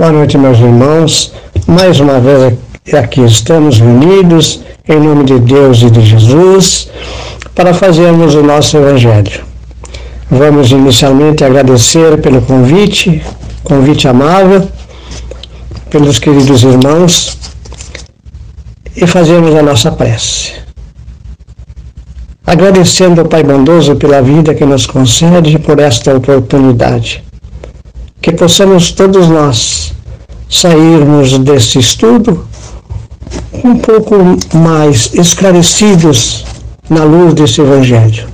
Boa 0.00 0.12
noite, 0.12 0.38
meus 0.38 0.58
irmãos. 0.58 1.30
Mais 1.66 2.00
uma 2.00 2.18
vez 2.18 2.54
aqui 2.94 3.20
estamos 3.20 3.80
reunidos 3.80 4.60
em 4.88 4.98
nome 4.98 5.24
de 5.24 5.38
Deus 5.40 5.82
e 5.82 5.90
de 5.90 6.00
Jesus 6.00 6.88
para 7.54 7.74
fazermos 7.74 8.34
o 8.34 8.42
nosso 8.42 8.78
Evangelho. 8.78 9.44
Vamos 10.30 10.70
inicialmente 10.70 11.44
agradecer 11.44 12.18
pelo 12.22 12.40
convite, 12.40 13.22
convite 13.62 14.08
amável, 14.08 14.66
pelos 15.90 16.18
queridos 16.18 16.62
irmãos 16.62 17.36
e 18.96 19.06
fazermos 19.06 19.54
a 19.54 19.62
nossa 19.62 19.92
prece. 19.92 20.52
Agradecendo 22.46 23.20
ao 23.20 23.28
Pai 23.28 23.42
bondoso 23.42 23.96
pela 23.96 24.22
vida 24.22 24.54
que 24.54 24.64
nos 24.64 24.86
concede 24.86 25.58
por 25.58 25.78
esta 25.78 26.16
oportunidade 26.16 27.22
que 28.20 28.32
possamos 28.32 28.92
todos 28.92 29.28
nós 29.28 29.89
sairmos 30.50 31.38
desse 31.38 31.78
estudo 31.78 32.44
um 33.64 33.76
pouco 33.76 34.16
mais 34.52 35.10
esclarecidos 35.14 36.44
na 36.88 37.04
luz 37.04 37.34
desse 37.34 37.60
Evangelho. 37.60 38.26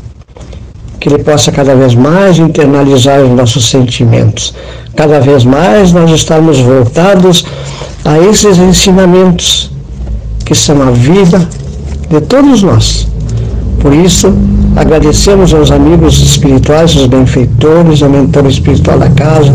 Que 0.99 1.11
ele 1.11 1.23
possa 1.23 1.53
cada 1.53 1.75
vez 1.75 1.95
mais 1.95 2.39
internalizar 2.39 3.21
os 3.21 3.31
nossos 3.31 3.69
sentimentos, 3.69 4.55
cada 4.97 5.21
vez 5.21 5.45
mais 5.45 5.93
nós 5.93 6.11
estarmos 6.11 6.59
voltados 6.59 7.45
a 8.05 8.19
esses 8.19 8.57
ensinamentos 8.59 9.71
que 10.45 10.55
são 10.55 10.81
a 10.83 10.91
vida 10.91 11.47
de 12.09 12.21
todos 12.23 12.63
nós. 12.63 13.07
Por 13.81 13.93
isso, 13.95 14.33
agradecemos 14.75 15.53
aos 15.53 15.71
amigos 15.71 16.19
espirituais, 16.19 16.95
os 16.97 17.07
benfeitores, 17.07 18.03
ao 18.03 18.09
mentor 18.09 18.47
espiritual 18.47 18.99
da 18.99 19.11
casa, 19.11 19.53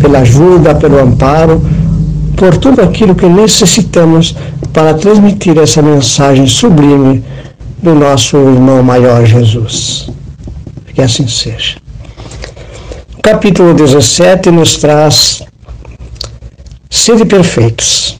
pela 0.00 0.20
ajuda, 0.20 0.74
pelo 0.74 1.00
amparo, 1.00 1.60
por 2.38 2.56
tudo 2.56 2.80
aquilo 2.80 3.14
que 3.14 3.26
necessitamos 3.26 4.34
para 4.72 4.94
transmitir 4.94 5.58
essa 5.58 5.82
mensagem 5.82 6.46
sublime 6.46 7.24
do 7.82 7.94
nosso 7.94 8.36
irmão 8.36 8.82
maior 8.82 9.26
Jesus. 9.26 10.08
Que 10.94 11.02
assim 11.02 11.26
seja. 11.26 11.76
O 13.16 13.22
capítulo 13.22 13.74
17 13.74 14.50
nos 14.50 14.76
traz 14.76 15.42
Sede 16.90 17.26
perfeitos. 17.26 18.18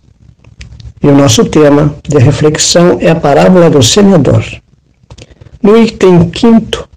E 1.03 1.07
o 1.07 1.17
nosso 1.17 1.45
tema 1.45 1.95
de 2.07 2.19
reflexão 2.19 2.99
é 3.01 3.11
a 3.11 3.15
parábola 3.15 3.71
do 3.71 3.83
semeador. 3.83 4.45
No 5.63 5.77
item 5.77 6.29
quinto, 6.29 6.89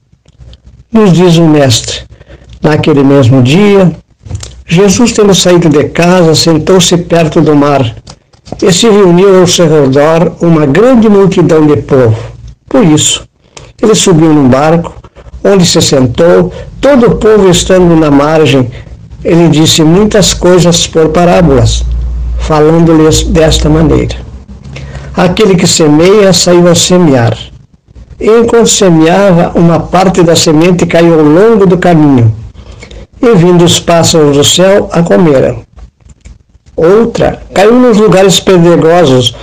nos 0.92 1.14
diz 1.14 1.38
o 1.38 1.48
mestre, 1.48 2.02
naquele 2.62 3.04
mesmo 3.04 3.42
dia, 3.42 3.92
Jesus, 4.72 5.12
tendo 5.12 5.36
saído 5.36 5.68
de 5.68 5.84
casa, 5.90 6.34
sentou-se 6.34 6.96
perto 6.96 7.42
do 7.42 7.54
mar 7.54 7.94
e 8.64 8.72
se 8.72 8.88
reuniu 8.88 9.42
ao 9.42 9.46
seu 9.46 9.68
redor 9.68 10.32
uma 10.40 10.66
grande 10.66 11.10
multidão 11.10 11.68
de 11.68 11.76
povo. 11.76 12.16
Por 12.70 12.82
isso, 12.86 13.28
ele 13.82 13.94
subiu 13.94 14.32
num 14.34 14.48
barco, 14.48 14.94
onde 15.44 15.66
se 15.66 15.82
sentou, 15.82 16.54
todo 16.80 17.08
o 17.08 17.16
povo 17.18 17.50
estando 17.50 17.98
na 17.98 18.10
margem. 18.10 18.72
Ele 19.26 19.50
disse 19.50 19.84
muitas 19.84 20.34
coisas 20.34 20.88
por 20.88 21.10
parábolas, 21.10 21.84
falando-lhes 22.40 23.24
desta 23.24 23.68
maneira: 23.68 24.16
Aquele 25.14 25.58
que 25.58 25.68
semeia 25.68 26.32
saiu 26.32 26.70
a 26.70 26.76
semear. 26.76 27.38
Enquanto 28.18 28.70
semeava, 28.70 29.52
uma 29.54 29.82
parte 29.82 30.24
da 30.24 30.34
semente 30.34 30.86
caiu 30.86 31.20
ao 31.20 31.26
longo 31.26 31.66
do 31.66 31.78
caminho 31.78 32.40
e 33.22 33.36
vindo 33.36 33.64
os 33.64 33.80
pássaros 33.80 34.36
do 34.36 34.44
céu 34.44 34.90
a 34.92 35.04
comeram. 35.04 35.64
Outra 36.76 37.42
caiu 37.54 37.76
nos 37.76 37.98
lugares 37.98 38.40
pedregosos, 38.40 39.36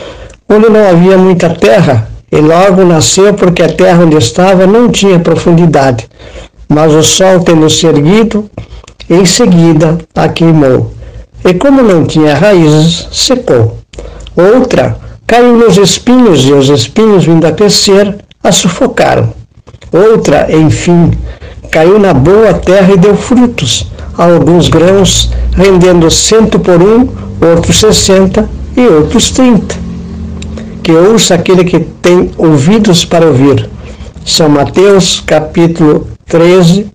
onde 0.49 0.69
não 0.69 0.89
havia 0.89 1.17
muita 1.17 1.51
terra, 1.51 2.09
e 2.31 2.37
logo 2.37 2.85
nasceu 2.85 3.35
porque 3.35 3.63
a 3.63 3.73
terra 3.73 4.03
onde 4.03 4.17
estava 4.17 4.67
não 4.67 4.91
tinha 4.91 5.19
profundidade. 5.19 6.09
Mas 6.69 6.93
o 6.93 7.03
sol, 7.03 7.41
tendo 7.41 7.71
se 7.71 7.87
erguido, 7.87 8.51
em 9.09 9.25
seguida 9.25 9.97
a 10.15 10.29
queimou. 10.29 10.93
E 11.45 11.55
como 11.55 11.83
não 11.83 12.05
tinha 12.05 12.35
raízes, 12.35 13.09
secou. 13.13 13.79
Outra 14.37 14.99
caiu 15.27 15.57
nos 15.57 15.77
espinhos, 15.77 16.45
e 16.45 16.53
os 16.53 16.69
espinhos, 16.69 17.25
vindo 17.25 17.47
a 17.47 17.53
crescer, 17.53 18.17
a 18.43 18.51
sufocaram. 18.51 19.33
Outra, 19.93 20.49
enfim, 20.51 21.13
caiu 21.71 21.99
na 21.99 22.13
boa 22.13 22.55
terra 22.55 22.93
e 22.93 22.97
deu 22.97 23.17
frutos, 23.17 23.91
alguns 24.17 24.69
grãos, 24.69 25.31
rendendo 25.55 26.11
cento 26.11 26.59
por 26.59 26.83
um, 26.83 27.09
outros 27.41 27.79
sessenta 27.79 28.49
e 28.77 28.87
outros 28.87 29.31
trinta. 29.31 29.75
Que 30.83 30.93
ouça 30.93 31.35
aquele 31.35 31.65
que 31.65 31.81
tem 31.81 32.31
ouvidos 32.37 33.05
para 33.05 33.27
ouvir. 33.27 33.69
São 34.25 34.49
Mateus, 34.49 35.21
capítulo 35.21 36.07
13, 36.27 36.87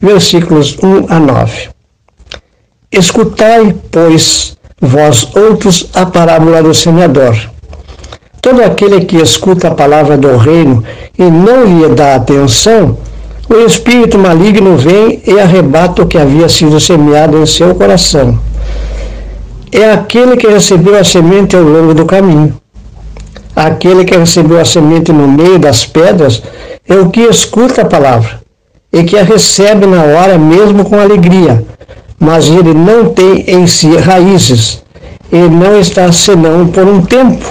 versículos 0.00 0.76
1 0.82 1.06
a 1.08 1.18
9. 1.18 1.68
Escutai, 2.90 3.74
pois, 3.90 4.56
vós 4.80 5.28
outros, 5.36 5.90
a 5.94 6.06
parábola 6.06 6.62
do 6.62 6.74
semeador. 6.74 7.36
Todo 8.40 8.62
aquele 8.62 9.04
que 9.04 9.16
escuta 9.16 9.68
a 9.68 9.74
palavra 9.74 10.16
do 10.16 10.36
reino 10.36 10.84
e 11.18 11.24
não 11.24 11.64
lhe 11.64 11.88
dá 11.94 12.14
atenção, 12.14 12.96
o 13.48 13.54
espírito 13.64 14.18
maligno 14.18 14.76
vem 14.76 15.22
e 15.26 15.38
arrebata 15.38 16.02
o 16.02 16.06
que 16.06 16.18
havia 16.18 16.48
sido 16.48 16.80
semeado 16.80 17.38
em 17.38 17.46
seu 17.46 17.74
coração. 17.74 18.38
É 19.70 19.90
aquele 19.90 20.36
que 20.36 20.46
recebeu 20.46 20.98
a 20.98 21.04
semente 21.04 21.54
ao 21.56 21.62
longo 21.62 21.94
do 21.94 22.04
caminho. 22.04 22.56
Aquele 23.54 24.04
que 24.04 24.16
recebeu 24.16 24.60
a 24.60 24.64
semente 24.64 25.12
no 25.12 25.28
meio 25.28 25.58
das 25.58 25.86
pedras 25.86 26.42
é 26.88 26.94
o 26.94 27.08
que 27.08 27.20
escuta 27.20 27.82
a 27.82 27.86
palavra 27.86 28.40
e 28.92 29.04
que 29.04 29.18
a 29.18 29.22
recebe 29.22 29.86
na 29.86 30.02
hora 30.02 30.38
mesmo 30.38 30.84
com 30.84 30.98
alegria, 30.98 31.64
mas 32.18 32.48
ele 32.48 32.74
não 32.74 33.10
tem 33.10 33.44
em 33.46 33.66
si 33.66 33.96
raízes, 33.96 34.82
ele 35.30 35.48
não 35.48 35.78
está 35.78 36.10
senão 36.12 36.66
por 36.66 36.84
um 36.84 37.02
tempo. 37.02 37.46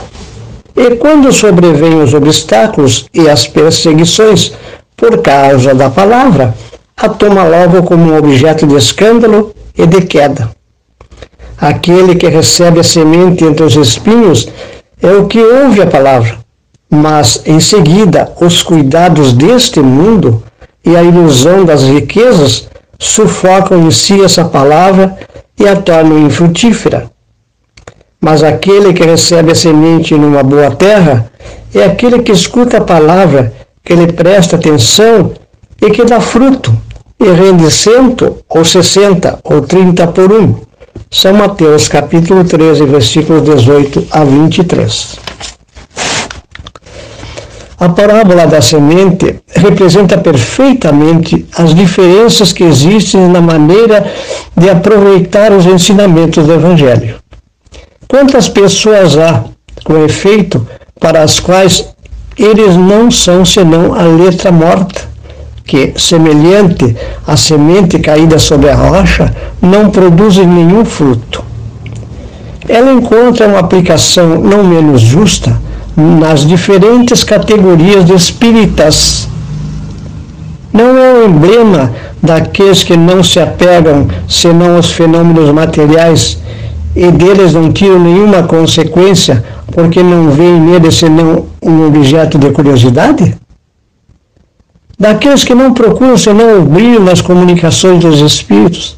E 0.76 0.96
quando 0.96 1.32
sobrevêm 1.32 2.02
os 2.02 2.14
obstáculos 2.14 3.06
e 3.14 3.30
as 3.30 3.48
perseguições, 3.48 4.54
por 4.96 5.22
causa 5.22 5.74
da 5.74 5.90
palavra, 5.90 6.54
a 6.96 7.10
toma 7.10 7.44
logo 7.44 7.84
como 7.84 8.12
um 8.12 8.18
objeto 8.18 8.66
de 8.66 8.76
escândalo 8.76 9.54
e 9.78 9.86
de 9.86 10.02
queda. 10.02 10.50
Aquele 11.58 12.16
que 12.16 12.28
recebe 12.28 12.80
a 12.80 12.84
semente 12.84 13.44
entre 13.44 13.64
os 13.64 13.76
espinhos 13.76 14.48
é 15.02 15.12
o 15.12 15.28
que 15.28 15.40
ouve 15.40 15.82
a 15.82 15.88
palavra, 15.88 16.38
mas 16.90 17.42
em 17.46 17.60
seguida 17.60 18.32
os 18.40 18.64
cuidados 18.64 19.34
deste 19.34 19.80
mundo 19.80 20.44
e 20.84 20.96
a 20.96 21.04
ilusão 21.04 21.66
das 21.66 21.84
riquezas 21.84 22.68
sufocam 23.00 23.86
em 23.86 23.92
si 23.92 24.22
essa 24.22 24.46
palavra 24.46 25.18
e 25.60 25.68
a 25.68 25.76
tornam 25.76 26.20
infrutífera. 26.20 27.10
Mas 28.20 28.44
aquele 28.44 28.94
que 28.94 29.04
recebe 29.04 29.52
a 29.52 29.56
semente 29.56 30.16
numa 30.16 30.44
boa 30.44 30.72
terra 30.72 31.30
é 31.74 31.84
aquele 31.84 32.20
que 32.20 32.32
escuta 32.32 32.78
a 32.78 32.82
palavra 32.82 33.54
que 33.86 33.94
ele 33.94 34.12
presta 34.12 34.56
atenção 34.56 35.32
e 35.80 35.92
que 35.92 36.04
dá 36.04 36.20
fruto, 36.20 36.76
e 37.20 37.32
rende 37.32 37.70
cento, 37.72 38.38
ou 38.50 38.66
sessenta, 38.66 39.40
ou 39.44 39.62
trinta 39.62 40.08
por 40.08 40.34
um. 40.34 40.56
São 41.12 41.34
Mateus 41.34 41.88
capítulo 41.88 42.44
13, 42.44 42.86
versículos 42.86 43.44
18 43.44 44.08
a 44.10 44.24
23. 44.24 45.16
A 47.78 47.90
parábola 47.90 48.48
da 48.48 48.62
semente 48.62 49.42
representa 49.56 50.18
perfeitamente 50.18 51.46
as 51.56 51.76
diferenças 51.76 52.52
que 52.52 52.64
existem 52.64 53.28
na 53.28 53.42
maneira 53.42 54.12
de 54.56 54.70
aproveitar 54.70 55.52
os 55.52 55.66
ensinamentos 55.66 56.46
do 56.46 56.54
Evangelho. 56.54 57.18
Quantas 58.08 58.48
pessoas 58.48 59.18
há, 59.18 59.44
com 59.84 60.04
efeito, 60.04 60.66
para 61.00 61.22
as 61.22 61.40
quais 61.40 61.95
eles 62.38 62.76
não 62.76 63.10
são 63.10 63.46
senão 63.46 63.94
a 63.94 64.04
letra 64.04 64.52
morta, 64.52 65.02
que, 65.66 65.94
semelhante 65.98 66.96
à 67.26 67.36
semente 67.36 67.98
caída 68.00 68.38
sobre 68.38 68.70
a 68.70 68.76
rocha, 68.76 69.34
não 69.62 69.90
produzem 69.90 70.46
nenhum 70.46 70.86
fruto. 70.86 71.44
Ela 72.68 72.92
encontra 72.94 73.48
uma 73.48 73.60
aplicação 73.60 74.40
não 74.42 74.64
menos 74.64 75.02
justa 75.02 75.60
nas 75.96 76.46
diferentes 76.46 77.24
categorias 77.24 78.06
de 78.06 78.14
espíritas. 78.14 79.28
Não 80.74 80.98
é 80.98 81.14
o 81.14 81.26
emblema 81.26 81.94
daqueles 82.22 82.84
que 82.84 82.98
não 82.98 83.24
se 83.24 83.40
apegam 83.40 84.08
senão 84.28 84.76
aos 84.76 84.92
fenômenos 84.92 85.52
materiais 85.52 86.38
e 86.96 87.12
deles 87.12 87.54
não 87.54 87.74
tiram 87.74 88.00
nenhuma 88.00 88.44
consequência 88.44 89.44
porque 89.72 90.02
não 90.02 90.30
veem 90.32 90.60
nele 90.60 90.92
senão 90.92 91.48
um 91.62 91.86
objeto 91.86 92.38
de 92.38 92.50
curiosidade? 92.52 93.38
Daqueles 94.98 95.44
que 95.44 95.54
não 95.54 95.74
procuram 95.74 96.18
senão 96.18 96.60
o 96.60 96.66
brilho 96.66 97.02
nas 97.02 97.20
comunicações 97.20 98.00
dos 98.00 98.22
espíritos 98.22 98.98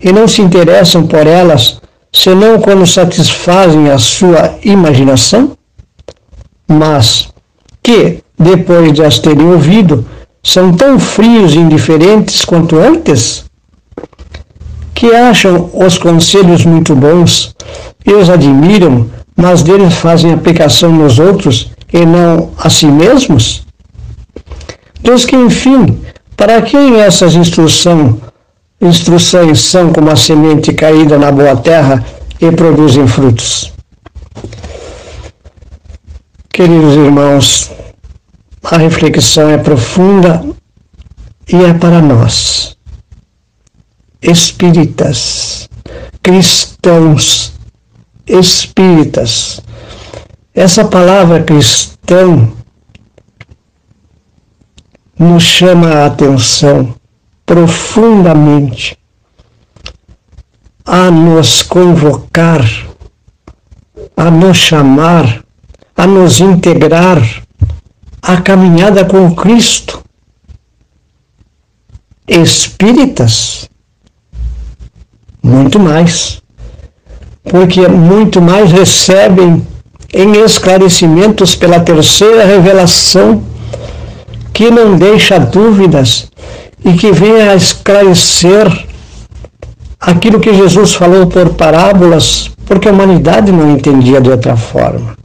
e 0.00 0.12
não 0.12 0.28
se 0.28 0.40
interessam 0.40 1.06
por 1.08 1.26
elas, 1.26 1.80
senão 2.12 2.60
quando 2.60 2.86
satisfazem 2.86 3.90
a 3.90 3.98
sua 3.98 4.54
imaginação? 4.62 5.52
Mas 6.68 7.28
que, 7.82 8.22
depois 8.38 8.92
de 8.92 9.02
as 9.02 9.18
terem 9.18 9.46
ouvido, 9.46 10.06
são 10.42 10.72
tão 10.72 11.00
frios 11.00 11.54
e 11.54 11.58
indiferentes 11.58 12.44
quanto 12.44 12.78
antes? 12.78 13.47
Que 14.98 15.14
acham 15.14 15.70
os 15.74 15.96
conselhos 15.96 16.64
muito 16.64 16.92
bons 16.92 17.54
e 18.04 18.12
os 18.14 18.28
admiram, 18.28 19.08
mas 19.36 19.62
deles 19.62 19.94
fazem 19.94 20.32
aplicação 20.32 20.90
nos 20.90 21.20
outros 21.20 21.70
e 21.92 22.04
não 22.04 22.50
a 22.58 22.68
si 22.68 22.86
mesmos? 22.86 23.64
Diz 25.00 25.24
que, 25.24 25.36
enfim, 25.36 26.00
para 26.36 26.60
quem 26.62 26.96
essas 26.96 27.36
instrução, 27.36 28.20
instruções 28.80 29.60
são 29.60 29.92
como 29.92 30.10
a 30.10 30.16
semente 30.16 30.72
caída 30.72 31.16
na 31.16 31.30
boa 31.30 31.54
terra 31.54 32.04
e 32.40 32.50
produzem 32.50 33.06
frutos? 33.06 33.72
Queridos 36.50 36.96
irmãos, 36.96 37.70
a 38.64 38.76
reflexão 38.76 39.48
é 39.48 39.58
profunda 39.58 40.44
e 41.48 41.54
é 41.54 41.72
para 41.72 42.02
nós, 42.02 42.76
espíritas, 44.20 45.68
cristãos, 46.22 47.52
espíritas. 48.26 49.60
Essa 50.54 50.84
palavra 50.84 51.42
cristão 51.42 52.52
nos 55.18 55.42
chama 55.42 55.88
a 55.88 56.06
atenção 56.06 56.94
profundamente 57.44 58.98
a 60.84 61.10
nos 61.10 61.62
convocar, 61.62 62.64
a 64.16 64.30
nos 64.30 64.56
chamar, 64.56 65.44
a 65.94 66.06
nos 66.06 66.40
integrar 66.40 67.20
à 68.22 68.40
caminhada 68.40 69.04
com 69.04 69.34
Cristo. 69.34 70.02
Espíritas, 72.26 73.68
muito 75.48 75.80
mais, 75.80 76.42
porque 77.42 77.88
muito 77.88 78.40
mais 78.40 78.70
recebem 78.70 79.66
em 80.12 80.32
esclarecimentos 80.44 81.54
pela 81.54 81.80
terceira 81.80 82.44
revelação 82.44 83.42
que 84.52 84.70
não 84.70 84.96
deixa 84.96 85.38
dúvidas 85.38 86.30
e 86.84 86.92
que 86.92 87.10
venha 87.12 87.52
a 87.52 87.56
esclarecer 87.56 88.66
aquilo 89.98 90.38
que 90.40 90.54
Jesus 90.54 90.94
falou 90.94 91.26
por 91.26 91.50
parábolas, 91.54 92.50
porque 92.66 92.88
a 92.88 92.92
humanidade 92.92 93.50
não 93.50 93.70
entendia 93.70 94.20
de 94.20 94.30
outra 94.30 94.56
forma. 94.56 95.16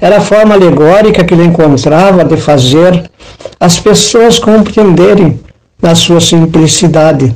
Era 0.00 0.18
a 0.18 0.20
forma 0.20 0.54
alegórica 0.54 1.24
que 1.24 1.34
ele 1.34 1.44
encontrava 1.44 2.24
de 2.24 2.36
fazer 2.36 3.10
as 3.58 3.78
pessoas 3.78 4.38
compreenderem 4.38 5.40
na 5.82 5.94
sua 5.94 6.20
simplicidade. 6.20 7.34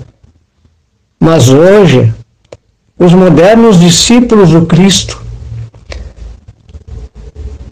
Mas 1.25 1.51
hoje, 1.51 2.13
os 2.99 3.15
modernos 3.15 3.79
discípulos 3.79 4.51
do 4.51 4.67
Cristo, 4.67 5.23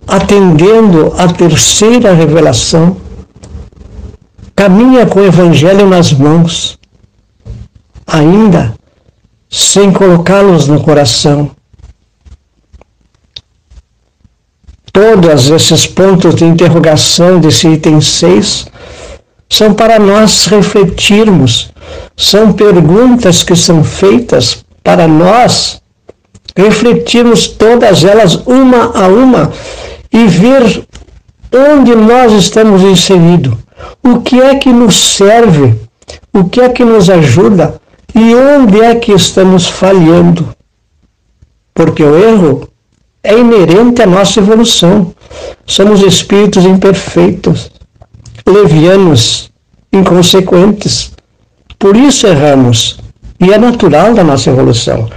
atendendo 0.07 1.13
à 1.19 1.27
terceira 1.27 2.15
revelação, 2.15 2.97
caminha 4.55 5.05
com 5.05 5.19
o 5.19 5.27
Evangelho 5.27 5.89
nas 5.89 6.13
mãos, 6.13 6.79
ainda 8.07 8.73
sem 9.51 9.93
colocá-los 9.93 10.69
no 10.69 10.81
coração. 10.81 11.51
Todos 14.93 15.51
esses 15.51 15.89
pontos 15.89 16.37
de 16.37 16.45
interrogação 16.45 17.41
desse 17.41 17.67
item 17.67 18.01
6 18.01 18.69
são 19.49 19.75
para 19.75 19.99
nós 19.99 20.47
refletirmos, 20.47 21.70
são 22.17 22.53
perguntas 22.53 23.43
que 23.43 23.57
são 23.57 23.83
feitas 23.85 24.65
para 24.83 25.07
nós 25.07 25.81
refletirmos 26.57 27.47
todas 27.47 28.05
elas 28.05 28.35
uma 28.47 28.93
a 28.97 29.07
uma 29.09 29.53
e 30.13 30.27
ver 30.27 30.85
onde 31.53 31.95
nós 31.95 32.33
estamos 32.33 32.83
inseridos 32.83 33.55
o 34.03 34.21
que 34.21 34.41
é 34.41 34.55
que 34.57 34.73
nos 34.73 34.95
serve? 35.15 35.75
O 36.33 36.45
que 36.45 36.61
é 36.61 36.69
que 36.69 36.85
nos 36.85 37.09
ajuda? 37.11 37.81
E 38.15 38.35
onde 38.35 38.81
é 38.81 38.95
que 38.95 39.13
estamos 39.13 39.69
falhando? 39.69 40.55
Porque 41.75 42.03
o 42.03 42.17
erro 42.17 42.69
é 43.23 43.39
inerente 43.39 44.03
à 44.03 44.07
nossa 44.07 44.41
evolução. 44.41 45.15
Somos 45.67 46.03
espíritos 46.03 46.65
imperfeitos, 46.65 47.71
levianos, 48.47 49.51
inconsequentes. 49.93 51.13
Por 51.81 51.97
isso 51.97 52.27
erramos. 52.27 53.01
E 53.41 53.51
é 53.53 53.59
natural 53.59 54.13
da 54.13 54.23
nossa 54.23 54.51
evolução. 54.51 55.09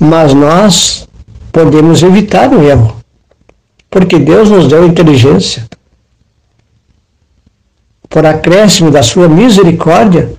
Mas 0.00 0.32
nós 0.32 1.06
podemos 1.52 2.02
evitar 2.02 2.50
o 2.50 2.62
erro. 2.62 2.96
Porque 3.90 4.18
Deus 4.18 4.50
nos 4.50 4.66
deu 4.66 4.84
inteligência 4.86 5.68
por 8.08 8.24
acréscimo 8.24 8.92
da 8.92 9.02
sua 9.02 9.28
misericórdia, 9.28 10.32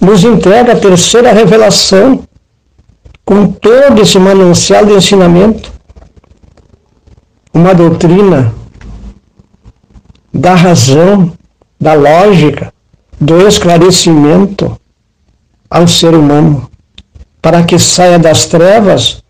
nos 0.00 0.22
entrega 0.22 0.72
a 0.72 0.78
terceira 0.78 1.32
revelação, 1.32 2.22
com 3.24 3.46
todo 3.46 4.02
esse 4.02 4.18
manancial 4.18 4.84
de 4.84 4.92
ensinamento, 4.92 5.72
uma 7.54 7.74
doutrina 7.74 8.54
da 10.32 10.54
razão, 10.54 11.32
da 11.80 11.94
lógica, 11.94 12.73
do 13.24 13.46
esclarecimento 13.48 14.78
ao 15.70 15.88
ser 15.88 16.14
humano, 16.14 16.70
para 17.40 17.62
que 17.62 17.78
saia 17.78 18.18
das 18.18 18.46
trevas, 18.46 19.22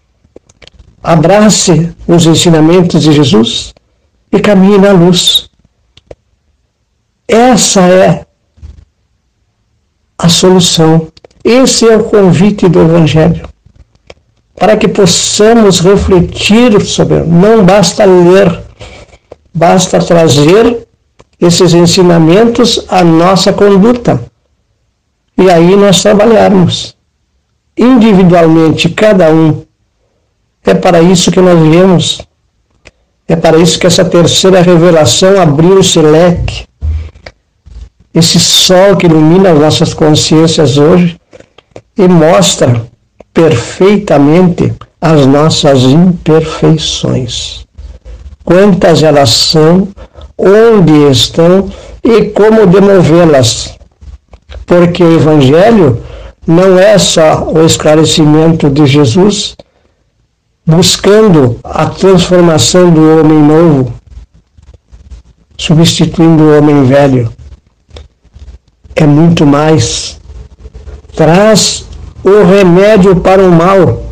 abrace 1.03 1.95
os 2.07 2.27
ensinamentos 2.27 3.03
de 3.03 3.13
Jesus 3.13 3.73
e 4.33 4.41
caminhe 4.41 4.79
na 4.79 4.91
luz. 4.91 5.49
Essa 7.29 7.81
é 7.83 8.27
a 10.19 10.29
solução. 10.29 11.09
Esse 11.45 11.89
é 11.89 11.97
o 11.97 12.05
convite 12.05 12.69
do 12.69 12.81
Evangelho. 12.81 13.49
Para 14.57 14.77
que 14.77 14.89
possamos 14.89 15.81
refletir 15.81 16.81
sobre, 16.85 17.21
não 17.21 17.65
basta 17.65 18.05
ler, 18.05 18.63
basta 19.53 19.99
trazer 19.99 20.84
esses 21.41 21.75
ensinamentos 21.75 22.85
à 22.89 23.03
nossa 23.05 23.53
conduta. 23.53 24.23
E 25.37 25.51
aí 25.51 25.75
nós 25.77 26.03
trabalharmos 26.03 26.97
individualmente, 27.77 28.89
cada 28.89 29.33
um. 29.33 29.63
É 30.65 30.75
para 30.75 31.03
isso 31.03 31.31
que 31.31 31.41
nós 31.41 31.59
viemos. 31.61 32.23
É 33.27 33.37
para 33.37 33.59
isso 33.59 33.79
que 33.79 33.87
essa 33.87 34.05
terceira 34.05 34.61
revelação 34.61 35.41
abriu 35.41 35.81
esse 35.81 36.01
leque 36.01 36.67
esse 38.15 38.39
sol 38.39 38.97
que 38.97 39.07
ilumina 39.07 39.51
as 39.51 39.59
nossas 39.59 39.93
consciências 39.93 40.79
hoje 40.79 41.19
e 41.99 42.07
mostra 42.07 42.87
perfeitamente 43.33 44.73
as 45.01 45.27
nossas 45.27 45.83
imperfeições. 45.83 47.64
Quantas 48.45 49.03
elas 49.03 49.31
são, 49.31 49.89
onde 50.39 51.11
estão 51.11 51.71
e 52.03 52.27
como 52.27 52.67
demovê-las. 52.67 53.79
Porque 54.67 55.03
o 55.03 55.17
Evangelho 55.17 56.03
não 56.47 56.79
é 56.79 56.99
só 56.99 57.45
o 57.45 57.65
esclarecimento 57.65 58.69
de 58.69 58.87
Jesus 58.87 59.57
buscando 60.67 61.59
a 61.65 61.87
transformação 61.87 62.91
do 62.91 63.19
homem 63.19 63.39
novo, 63.39 63.93
substituindo 65.57 66.45
o 66.45 66.59
homem 66.59 66.85
velho 66.85 67.31
é 68.95 69.07
muito 69.07 69.45
mais. 69.45 70.21
Traz 71.15 71.85
o 72.23 72.45
remédio 72.45 73.17
para 73.17 73.43
o 73.43 73.51
mal. 73.51 74.03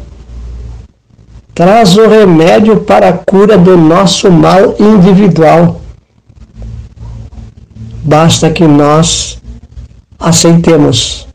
Traz 1.54 1.96
o 1.96 2.08
remédio 2.08 2.80
para 2.80 3.08
a 3.08 3.12
cura 3.12 3.58
do 3.58 3.76
nosso 3.76 4.30
mal 4.30 4.74
individual. 4.78 5.80
Basta 8.02 8.50
que 8.50 8.66
nós 8.66 9.40
aceitemos. 10.18 11.28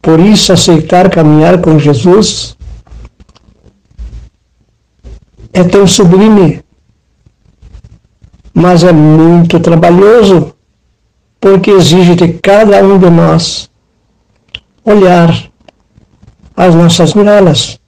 Por 0.00 0.20
isso, 0.20 0.52
aceitar 0.52 1.10
caminhar 1.10 1.60
com 1.60 1.78
Jesus 1.78 2.56
é 5.52 5.64
tão 5.64 5.86
sublime, 5.86 6.62
mas 8.54 8.84
é 8.84 8.92
muito 8.92 9.58
trabalhoso 9.58 10.54
porque 11.40 11.70
exige 11.70 12.14
de 12.14 12.34
cada 12.34 12.82
um 12.84 12.98
de 12.98 13.10
nós 13.10 13.68
olhar 14.84 15.50
as 16.56 16.74
nossas 16.74 17.14
muralhas, 17.14 17.78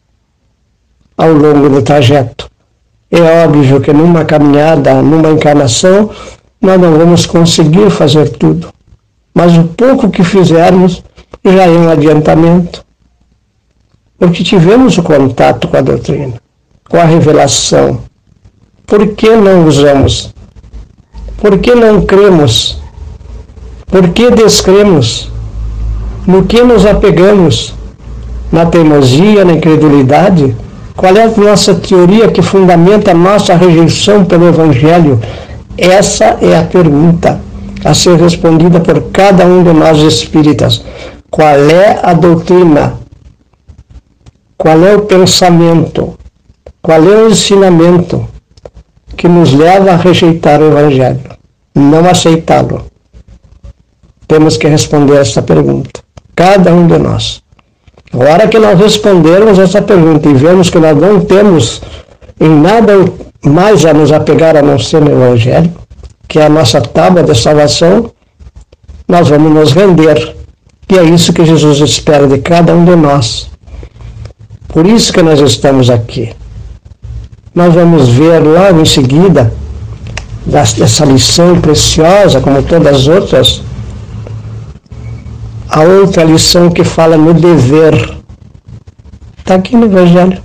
ao 1.21 1.33
longo 1.35 1.69
do 1.69 1.83
trajeto. 1.83 2.51
É 3.11 3.45
óbvio 3.45 3.81
que 3.81 3.93
numa 3.93 4.25
caminhada, 4.25 5.03
numa 5.03 5.31
encarnação, 5.31 6.11
nós 6.61 6.81
não 6.81 6.97
vamos 6.97 7.27
conseguir 7.27 7.91
fazer 7.91 8.31
tudo. 8.31 8.69
Mas 9.35 9.57
o 9.57 9.65
pouco 9.65 10.09
que 10.09 10.25
fizermos 10.25 11.03
já 11.45 11.67
é 11.67 11.71
um 11.71 11.91
adiantamento. 11.91 12.83
Porque 14.19 14.43
tivemos 14.43 14.97
o 14.97 15.03
contato 15.03 15.69
com 15.69 15.77
a 15.77 15.81
doutrina, 15.83 16.35
com 16.89 16.97
a 16.97 17.05
revelação. 17.05 18.01
Por 18.87 19.09
que 19.09 19.31
não 19.31 19.67
usamos? 19.67 20.33
Por 21.37 21.59
que 21.59 21.75
não 21.75 22.03
cremos? 22.03 22.81
Por 23.87 24.09
que 24.11 24.31
descremos? 24.31 25.31
No 26.27 26.45
que 26.45 26.63
nos 26.63 26.87
apegamos? 26.87 27.75
Na 28.53 28.67
teimosia, 28.67 29.45
na 29.45 29.53
incredulidade? 29.53 30.55
Qual 31.01 31.17
é 31.17 31.23
a 31.23 31.29
nossa 31.29 31.75
teoria 31.77 32.31
que 32.31 32.43
fundamenta 32.43 33.13
a 33.13 33.15
nossa 33.15 33.55
rejeição 33.55 34.23
pelo 34.23 34.49
Evangelho? 34.49 35.19
Essa 35.79 36.37
é 36.43 36.55
a 36.55 36.63
pergunta 36.63 37.41
a 37.83 37.95
ser 37.95 38.21
respondida 38.21 38.81
por 38.81 39.05
cada 39.11 39.47
um 39.47 39.65
de 39.65 39.73
nós 39.73 39.97
espíritas. 40.01 40.85
Qual 41.31 41.57
é 41.71 41.99
a 42.03 42.13
doutrina? 42.13 42.99
Qual 44.59 44.85
é 44.85 44.95
o 44.95 45.07
pensamento? 45.07 46.19
Qual 46.83 47.03
é 47.03 47.17
o 47.23 47.31
ensinamento 47.31 48.29
que 49.17 49.27
nos 49.27 49.55
leva 49.55 49.93
a 49.93 49.97
rejeitar 49.97 50.61
o 50.61 50.67
Evangelho? 50.67 51.21
Não 51.75 52.05
aceitá-lo. 52.07 52.85
Temos 54.29 54.59
que 54.59 54.69
responder 54.69 55.17
essa 55.17 55.41
pergunta. 55.41 56.03
Cada 56.37 56.75
um 56.75 56.87
de 56.87 56.99
nós. 56.99 57.43
A 58.13 58.19
hora 58.19 58.49
que 58.49 58.59
nós 58.59 58.79
respondermos 58.79 59.59
essa 59.59 59.81
pergunta 59.81 60.29
e 60.29 60.35
vemos 60.35 60.69
que 60.69 60.79
nós 60.79 60.97
não 60.97 61.21
temos 61.21 61.81
em 62.41 62.49
nada 62.49 62.93
mais 63.45 63.85
a 63.85 63.95
nos 63.95 64.11
apegar 64.11 64.57
a 64.57 64.63
não 64.63 64.79
ser 64.79 65.01
no 65.01 65.13
Evangelho, 65.13 65.73
que 66.27 66.39
é 66.39 66.47
a 66.47 66.49
nossa 66.49 66.81
tábua 66.81 67.23
de 67.23 67.35
salvação, 67.41 68.11
nós 69.07 69.29
vamos 69.29 69.53
nos 69.53 69.73
render. 69.73 70.37
E 70.91 70.99
é 70.99 71.05
isso 71.05 71.33
que 71.33 71.45
Jesus 71.45 71.79
espera 71.79 72.27
de 72.27 72.39
cada 72.39 72.75
um 72.75 72.85
de 72.85 72.97
nós. 72.97 73.49
Por 74.69 74.87
isso 74.87 75.13
que 75.13 75.23
nós 75.23 75.41
estamos 75.41 75.89
aqui. 75.89 76.33
Nós 77.55 77.75
vamos 77.75 78.09
ver 78.09 78.41
logo 78.41 78.81
em 78.81 78.85
seguida 78.85 79.53
dessa 80.47 81.05
lição 81.05 81.61
preciosa, 81.61 82.41
como 82.41 82.63
todas 82.63 82.95
as 82.95 83.09
outras, 83.09 83.63
a 85.71 85.83
outra 85.83 86.25
lição 86.25 86.69
que 86.69 86.83
fala 86.83 87.17
no 87.17 87.33
dever. 87.33 88.19
Está 89.39 89.55
aqui 89.55 89.77
no 89.77 89.87
Evangelho. 89.87 90.43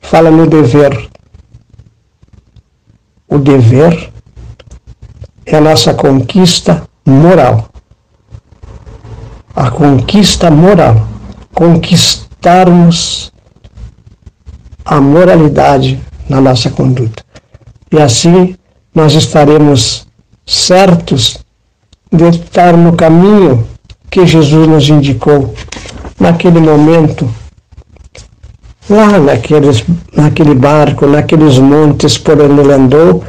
Fala 0.00 0.30
no 0.32 0.48
dever. 0.48 1.08
O 3.28 3.38
dever 3.38 4.12
é 5.46 5.56
a 5.56 5.60
nossa 5.60 5.94
conquista 5.94 6.82
moral. 7.06 7.68
A 9.54 9.70
conquista 9.70 10.50
moral. 10.50 11.06
Conquistarmos 11.54 13.32
a 14.84 15.00
moralidade 15.00 16.02
na 16.28 16.40
nossa 16.40 16.68
conduta. 16.68 17.24
E 17.92 18.02
assim 18.02 18.56
nós 18.92 19.14
estaremos 19.14 20.04
certos 20.44 21.38
de 22.10 22.28
estar 22.28 22.76
no 22.76 22.94
caminho 22.94 23.71
que 24.12 24.26
Jesus 24.26 24.68
nos 24.68 24.90
indicou 24.90 25.54
naquele 26.20 26.60
momento, 26.60 27.26
lá 28.88 29.18
naqueles, 29.18 29.82
naquele 30.14 30.54
barco, 30.54 31.06
naqueles 31.06 31.58
montes 31.58 32.18
por 32.18 32.38
onde 32.38 32.60
ele 32.60 32.74
andou, 32.74 33.24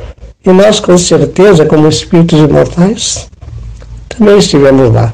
e 0.46 0.50
nós, 0.52 0.82
com 0.82 0.98
certeza, 0.98 1.66
como 1.66 1.88
espíritos 1.88 2.38
imortais, 2.38 3.30
também 4.10 4.38
estivemos 4.38 4.94
lá. 4.94 5.14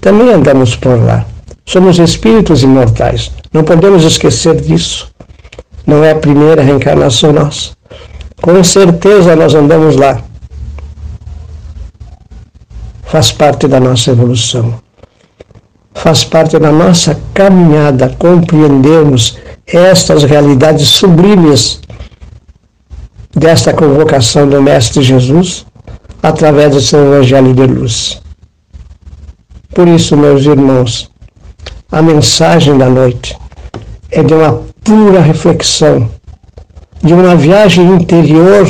Também 0.00 0.32
andamos 0.32 0.74
por 0.76 0.98
lá. 0.98 1.26
Somos 1.66 1.98
espíritos 1.98 2.62
imortais. 2.62 3.30
Não 3.52 3.62
podemos 3.62 4.02
esquecer 4.02 4.58
disso. 4.62 5.12
Não 5.86 6.02
é 6.02 6.12
a 6.12 6.16
primeira 6.16 6.62
reencarnação 6.62 7.34
nossa. 7.34 7.72
Com 8.40 8.64
certeza 8.64 9.36
nós 9.36 9.54
andamos 9.54 9.96
lá 9.96 10.22
faz 13.08 13.32
parte 13.32 13.66
da 13.66 13.80
nossa 13.80 14.10
evolução. 14.10 14.74
Faz 15.94 16.24
parte 16.24 16.58
da 16.58 16.70
nossa 16.70 17.18
caminhada 17.32 18.14
compreendermos 18.18 19.38
estas 19.66 20.24
realidades 20.24 20.88
sublimes 20.88 21.80
desta 23.34 23.72
convocação 23.72 24.46
do 24.46 24.62
Mestre 24.62 25.02
Jesus 25.02 25.64
através 26.22 26.74
do 26.74 26.80
seu 26.82 27.14
Evangelho 27.14 27.54
de 27.54 27.66
luz. 27.66 28.20
Por 29.74 29.88
isso, 29.88 30.14
meus 30.14 30.44
irmãos, 30.44 31.10
a 31.90 32.02
mensagem 32.02 32.76
da 32.76 32.90
noite 32.90 33.36
é 34.10 34.22
de 34.22 34.34
uma 34.34 34.64
pura 34.84 35.20
reflexão, 35.20 36.10
de 37.02 37.14
uma 37.14 37.34
viagem 37.34 37.86
interior 37.86 38.66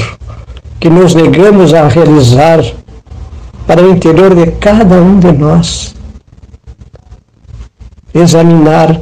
que 0.78 0.88
nos 0.88 1.12
negamos 1.12 1.74
a 1.74 1.88
realizar 1.88 2.60
para 3.68 3.82
o 3.82 3.90
interior 3.90 4.34
de 4.34 4.50
cada 4.52 4.94
um 4.94 5.20
de 5.20 5.30
nós. 5.30 5.94
Examinar 8.14 8.98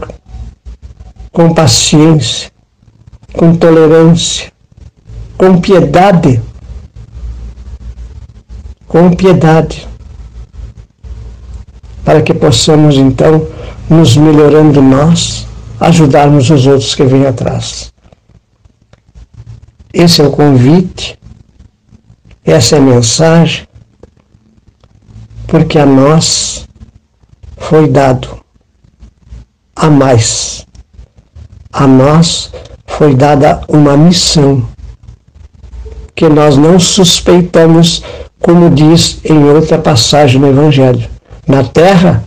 com 1.30 1.54
paciência, 1.54 2.50
com 3.32 3.54
tolerância, 3.54 4.52
com 5.38 5.60
piedade, 5.60 6.42
com 8.88 9.12
piedade, 9.12 9.86
para 12.04 12.20
que 12.20 12.34
possamos 12.34 12.96
então, 12.96 13.46
nos 13.88 14.16
melhorando 14.16 14.82
nós, 14.82 15.46
ajudarmos 15.78 16.50
os 16.50 16.66
outros 16.66 16.92
que 16.92 17.04
vêm 17.04 17.24
atrás. 17.24 17.92
Esse 19.94 20.22
é 20.22 20.24
o 20.24 20.32
convite, 20.32 21.16
essa 22.44 22.74
é 22.74 22.78
a 22.78 22.82
mensagem 22.82 23.66
porque 25.46 25.78
a 25.78 25.86
nós 25.86 26.66
foi 27.56 27.88
dado 27.88 28.38
a 29.74 29.88
mais. 29.88 30.66
A 31.72 31.86
nós 31.86 32.50
foi 32.86 33.14
dada 33.14 33.60
uma 33.68 33.96
missão 33.96 34.66
que 36.14 36.28
nós 36.28 36.56
não 36.56 36.80
suspeitamos, 36.80 38.02
como 38.40 38.70
diz 38.70 39.20
em 39.24 39.44
outra 39.44 39.78
passagem 39.78 40.40
no 40.40 40.48
Evangelho. 40.48 41.08
Na 41.46 41.62
terra 41.62 42.24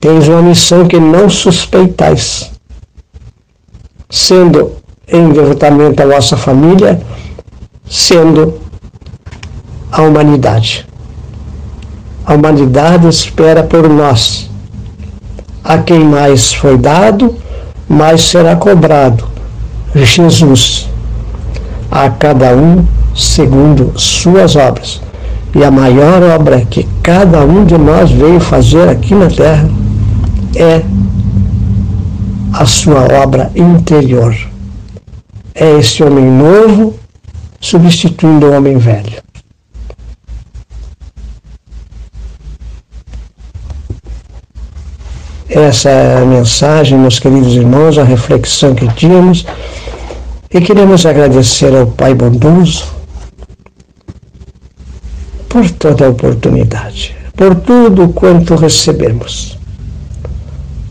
tens 0.00 0.26
uma 0.26 0.42
missão 0.42 0.86
que 0.86 0.98
não 0.98 1.30
suspeitais, 1.30 2.50
sendo 4.10 4.76
em 5.06 5.30
devotamento 5.30 6.02
à 6.02 6.06
vossa 6.06 6.36
família, 6.36 7.00
sendo 7.88 8.60
a 9.90 10.02
humanidade. 10.02 10.87
A 12.28 12.34
humanidade 12.34 13.08
espera 13.08 13.62
por 13.62 13.88
nós. 13.88 14.50
A 15.64 15.78
quem 15.78 16.00
mais 16.00 16.52
foi 16.52 16.76
dado, 16.76 17.34
mais 17.88 18.20
será 18.20 18.54
cobrado. 18.54 19.24
Jesus. 19.94 20.90
A 21.90 22.10
cada 22.10 22.54
um 22.54 22.84
segundo 23.16 23.98
suas 23.98 24.56
obras. 24.56 25.00
E 25.56 25.64
a 25.64 25.70
maior 25.70 26.22
obra 26.22 26.60
que 26.66 26.86
cada 27.02 27.40
um 27.46 27.64
de 27.64 27.78
nós 27.78 28.10
veio 28.10 28.40
fazer 28.40 28.90
aqui 28.90 29.14
na 29.14 29.28
terra 29.28 29.66
é 30.54 30.82
a 32.52 32.66
sua 32.66 33.08
obra 33.22 33.50
interior. 33.56 34.36
É 35.54 35.78
esse 35.78 36.04
homem 36.04 36.26
novo 36.26 36.92
substituindo 37.58 38.48
o 38.48 38.52
homem 38.52 38.76
velho. 38.76 39.27
Essa 45.48 45.88
é 45.88 46.18
a 46.18 46.26
mensagem, 46.26 46.98
meus 46.98 47.18
queridos 47.18 47.54
irmãos, 47.54 47.96
a 47.96 48.04
reflexão 48.04 48.74
que 48.74 48.86
tínhamos. 48.88 49.46
E 50.52 50.60
queremos 50.60 51.06
agradecer 51.06 51.74
ao 51.74 51.86
Pai 51.86 52.14
bondoso 52.14 52.84
por 55.48 55.70
toda 55.70 56.06
a 56.06 56.10
oportunidade, 56.10 57.16
por 57.34 57.54
tudo 57.54 58.08
quanto 58.08 58.54
recebemos. 58.56 59.58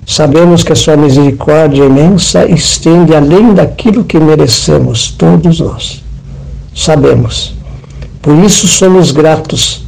Sabemos 0.05 0.63
que 0.63 0.73
a 0.73 0.75
sua 0.75 0.97
misericórdia 0.97 1.85
imensa 1.85 2.45
estende 2.45 3.15
além 3.15 3.53
daquilo 3.53 4.05
que 4.05 4.19
merecemos, 4.19 5.11
todos 5.11 5.59
nós. 5.59 6.03
Sabemos. 6.73 7.53
Por 8.21 8.35
isso 8.43 8.67
somos 8.67 9.11
gratos 9.11 9.85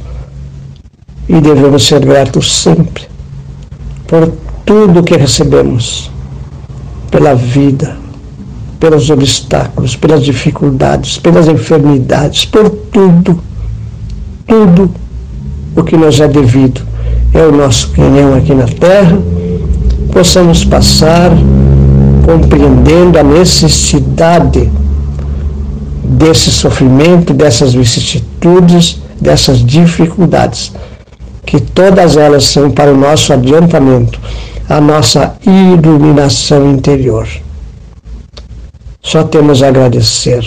e 1.28 1.40
devemos 1.40 1.86
ser 1.86 2.04
gratos 2.04 2.52
sempre 2.52 3.04
por 4.06 4.32
tudo 4.64 5.02
que 5.02 5.16
recebemos, 5.16 6.10
pela 7.10 7.34
vida, 7.34 7.96
pelos 8.78 9.10
obstáculos, 9.10 9.94
pelas 9.96 10.24
dificuldades, 10.24 11.18
pelas 11.18 11.48
enfermidades, 11.48 12.46
por 12.46 12.70
tudo, 12.70 13.40
tudo 14.46 14.90
o 15.76 15.82
que 15.82 15.96
nos 15.96 16.20
é 16.20 16.28
devido. 16.28 16.80
É 17.32 17.42
o 17.42 17.52
nosso 17.52 17.90
canhão 17.90 18.34
aqui 18.34 18.54
na 18.54 18.66
terra, 18.66 19.18
possamos 20.12 20.64
passar 20.64 21.30
compreendendo 22.24 23.18
a 23.18 23.22
necessidade 23.22 24.70
desse 26.02 26.50
sofrimento, 26.50 27.32
dessas 27.32 27.72
vicissitudes, 27.72 29.00
dessas 29.20 29.64
dificuldades, 29.64 30.72
que 31.50 31.60
todas 31.60 32.16
elas 32.16 32.44
são 32.44 32.70
para 32.70 32.92
o 32.92 32.96
nosso 32.96 33.32
adiantamento, 33.32 34.20
a 34.68 34.80
nossa 34.80 35.36
iluminação 35.44 36.70
interior. 36.70 37.26
Só 39.02 39.24
temos 39.24 39.60
a 39.60 39.66
agradecer. 39.66 40.44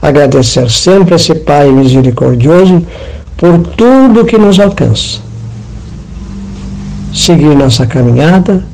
Agradecer 0.00 0.70
sempre 0.70 1.14
a 1.14 1.16
esse 1.16 1.34
Pai 1.34 1.72
misericordioso 1.72 2.86
por 3.36 3.58
tudo 3.76 4.24
que 4.24 4.38
nos 4.38 4.60
alcança. 4.60 5.18
Seguir 7.12 7.56
nossa 7.56 7.84
caminhada 7.84 8.64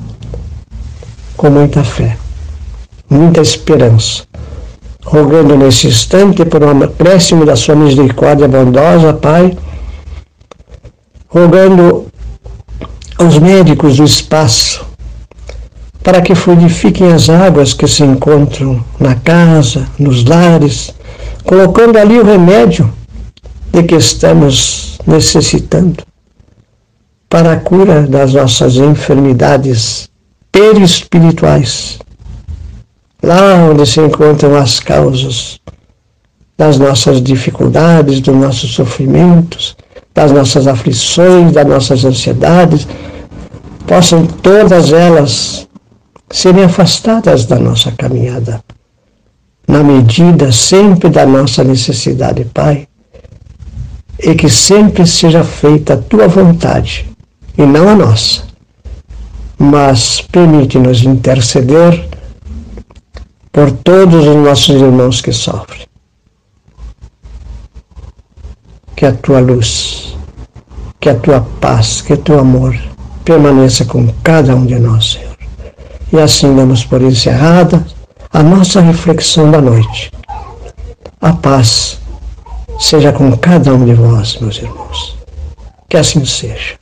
com 1.34 1.48
muita 1.48 1.82
fé, 1.82 2.18
muita 3.08 3.40
esperança, 3.40 4.24
rogando 5.02 5.56
nesse 5.56 5.86
instante 5.86 6.44
por 6.44 6.62
um 6.62 6.82
acréscimo 6.82 7.46
da 7.46 7.56
sua 7.56 7.74
misericórdia 7.74 8.46
bondosa, 8.46 9.14
Pai, 9.14 9.56
rogando 11.32 12.06
aos 13.16 13.38
médicos 13.38 13.96
do 13.96 14.04
espaço 14.04 14.84
para 16.02 16.20
que 16.20 16.34
fluidifiquem 16.34 17.10
as 17.10 17.30
águas 17.30 17.72
que 17.72 17.88
se 17.88 18.02
encontram 18.02 18.84
na 19.00 19.14
casa, 19.14 19.86
nos 19.98 20.24
lares, 20.24 20.94
colocando 21.44 21.96
ali 21.96 22.18
o 22.18 22.24
remédio 22.24 22.92
de 23.72 23.82
que 23.84 23.94
estamos 23.94 24.98
necessitando 25.06 26.04
para 27.30 27.52
a 27.52 27.56
cura 27.56 28.02
das 28.02 28.34
nossas 28.34 28.76
enfermidades 28.76 30.10
perispirituais, 30.50 31.98
lá 33.22 33.54
onde 33.70 33.86
se 33.86 34.00
encontram 34.00 34.54
as 34.54 34.80
causas 34.80 35.58
das 36.58 36.78
nossas 36.78 37.22
dificuldades, 37.22 38.20
dos 38.20 38.36
nossos 38.36 38.74
sofrimentos, 38.74 39.74
das 40.14 40.30
nossas 40.30 40.66
aflições, 40.66 41.52
das 41.52 41.66
nossas 41.66 42.04
ansiedades, 42.04 42.86
possam 43.86 44.26
todas 44.26 44.92
elas 44.92 45.68
serem 46.30 46.64
afastadas 46.64 47.44
da 47.44 47.58
nossa 47.58 47.92
caminhada, 47.92 48.62
na 49.68 49.82
medida 49.82 50.50
sempre 50.50 51.10
da 51.10 51.26
nossa 51.26 51.62
necessidade, 51.62 52.44
Pai, 52.46 52.86
e 54.18 54.34
que 54.34 54.48
sempre 54.48 55.06
seja 55.06 55.44
feita 55.44 55.94
a 55.94 55.96
tua 55.96 56.28
vontade 56.28 57.08
e 57.56 57.62
não 57.62 57.88
a 57.88 57.94
nossa. 57.94 58.42
Mas 59.58 60.20
permite-nos 60.20 61.02
interceder 61.02 62.08
por 63.52 63.70
todos 63.70 64.26
os 64.26 64.36
nossos 64.36 64.80
irmãos 64.80 65.20
que 65.20 65.32
sofrem. 65.32 65.91
Que 68.96 69.06
a 69.06 69.12
tua 69.12 69.40
luz, 69.40 70.16
que 71.00 71.08
a 71.08 71.14
tua 71.14 71.40
paz, 71.60 72.00
que 72.00 72.12
o 72.12 72.16
teu 72.16 72.38
amor 72.38 72.78
permaneça 73.24 73.84
com 73.84 74.08
cada 74.22 74.54
um 74.54 74.66
de 74.66 74.78
nós, 74.78 75.12
Senhor. 75.12 75.36
E 76.12 76.18
assim 76.18 76.54
damos 76.54 76.84
por 76.84 77.00
encerrada 77.02 77.84
a 78.32 78.42
nossa 78.42 78.80
reflexão 78.80 79.50
da 79.50 79.60
noite. 79.60 80.10
A 81.20 81.32
paz 81.32 81.98
seja 82.78 83.12
com 83.12 83.36
cada 83.36 83.72
um 83.74 83.84
de 83.84 83.94
vós, 83.94 84.38
meus 84.40 84.58
irmãos. 84.58 85.16
Que 85.88 85.96
assim 85.96 86.24
seja. 86.24 86.81